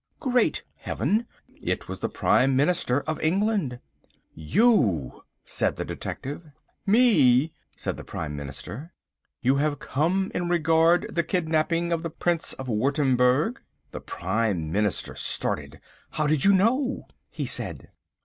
Great 0.19 0.63
Heaven! 0.77 1.27
It 1.61 1.87
was 1.87 1.99
the 1.99 2.09
Prime 2.09 2.55
Minister 2.55 3.01
of 3.01 3.21
England. 3.21 3.79
"You!" 4.33 5.21
said 5.45 5.75
the 5.75 5.85
detective. 5.85 6.41
"Me," 6.87 7.53
said 7.77 7.97
the 7.97 8.03
Prime 8.03 8.35
Minister. 8.35 8.93
"You 9.43 9.57
have 9.57 9.77
come 9.77 10.31
in 10.33 10.49
regard 10.49 11.13
the 11.13 11.21
kidnapping 11.21 11.93
of 11.93 12.01
the 12.01 12.09
Prince 12.09 12.53
of 12.53 12.67
Wurttemberg?" 12.67 13.59
The 13.91 14.01
Prime 14.01 14.71
Minister 14.71 15.13
started. 15.13 15.79
"How 16.13 16.25
do 16.25 16.33
you 16.33 16.51
know?" 16.51 17.05
he 17.29 17.45
said. 17.45 17.91